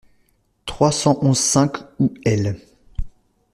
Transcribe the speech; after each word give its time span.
trois 0.65 0.91
cent 0.91 1.19
onze-cinq 1.21 1.77
ou 1.99 2.11
L. 2.25 2.59